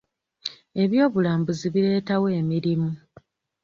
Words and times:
Eby'obulambuzi 0.81 1.67
bireetawo 1.73 2.25
emirimu. 2.39 2.89